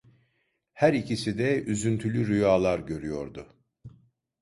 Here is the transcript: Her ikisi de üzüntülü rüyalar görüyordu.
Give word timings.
Her 0.73 0.93
ikisi 0.93 1.37
de 1.37 1.63
üzüntülü 1.63 2.27
rüyalar 2.27 2.79
görüyordu. 2.79 3.53